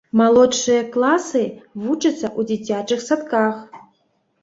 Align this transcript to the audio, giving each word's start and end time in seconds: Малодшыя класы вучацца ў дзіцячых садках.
Малодшыя 0.19 0.83
класы 0.95 1.43
вучацца 1.83 2.25
ў 2.39 2.49
дзіцячых 2.51 2.99
садках. 3.09 3.65